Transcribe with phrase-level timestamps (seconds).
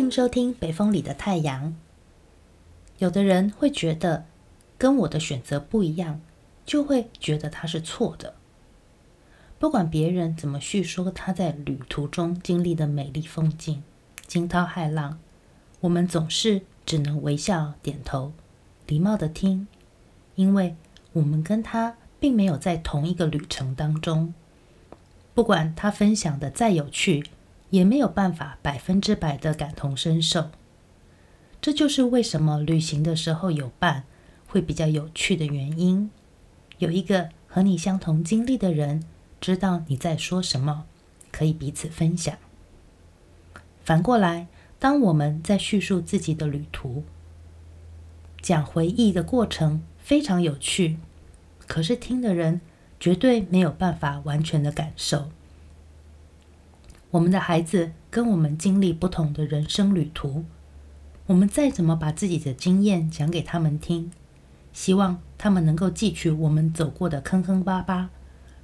[0.00, 1.66] 欢迎收听《北风里的太阳》。
[2.96, 4.24] 有的人会觉得
[4.78, 6.22] 跟我的选择不一样，
[6.64, 8.32] 就会觉得他是错的。
[9.58, 13.82] 不管别人怎么叙说他在旅途中经历的美丽风景、
[14.26, 15.18] 惊涛骇浪，
[15.80, 18.32] 我们总是只能微笑点头，
[18.86, 19.68] 礼貌地听，
[20.34, 20.76] 因为
[21.12, 24.32] 我们跟他并没有在同一个旅程当中。
[25.34, 27.26] 不管他分享的再有趣，
[27.70, 30.50] 也没有办法百分之百的感同身受，
[31.60, 34.04] 这就是为什么旅行的时候有伴
[34.46, 36.10] 会比较有趣的原因。
[36.78, 39.04] 有一个和你相同经历的人，
[39.40, 40.84] 知道你在说什么，
[41.30, 42.36] 可以彼此分享。
[43.84, 44.48] 反过来，
[44.78, 47.04] 当我们在叙述自己的旅途，
[48.40, 50.98] 讲回忆的过程非常有趣，
[51.66, 52.60] 可是听的人
[52.98, 55.30] 绝对没有办法完全的感受。
[57.12, 60.44] 我们的孩子跟我们经历不同的人生旅途，
[61.26, 64.12] 我们再怎么把自己的经验讲给他们听，
[64.72, 68.10] 希望他们能够记取我们走过的坑坑巴巴，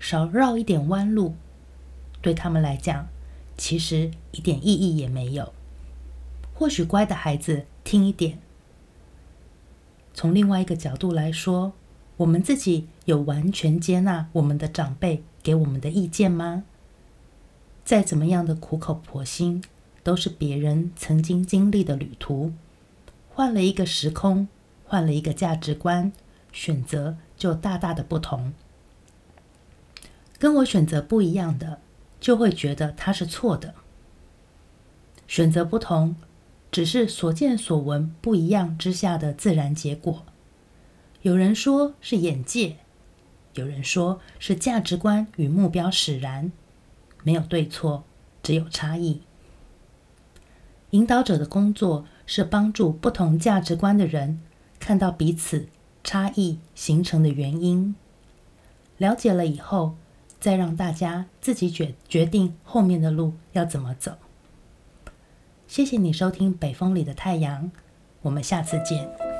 [0.00, 1.36] 少绕一点弯路，
[2.20, 3.06] 对他们来讲，
[3.56, 5.52] 其实一点意义也没有。
[6.54, 8.38] 或许乖的孩子听一点。
[10.14, 11.72] 从另外一个角度来说，
[12.16, 16.64] 我们自己有完全接纳我们的长辈给我们的意见吗？
[17.84, 19.62] 再怎么样的苦口婆心，
[20.02, 22.52] 都是别人曾经经历的旅途，
[23.28, 24.48] 换了一个时空，
[24.84, 26.12] 换了一个价值观，
[26.52, 28.52] 选择就大大的不同。
[30.38, 31.80] 跟我选择不一样的，
[32.20, 33.74] 就会觉得他是错的。
[35.26, 36.16] 选择不同，
[36.70, 40.24] 只是所见所闻不一样之下的自然结果。
[41.22, 42.76] 有人说是眼界，
[43.54, 46.52] 有人说是价值观与目标使然。
[47.22, 48.04] 没有对错，
[48.42, 49.22] 只有差异。
[50.90, 54.42] 引导者的工作是帮助不同价值观的人
[54.78, 55.66] 看到彼此
[56.04, 57.94] 差异形成的原因，
[58.98, 59.94] 了解了以后，
[60.38, 64.16] 再让大家自己决决定后面的路要怎么走。
[65.66, 67.64] 谢谢你收听《北风里的太阳》，
[68.20, 69.31] 我们下次见。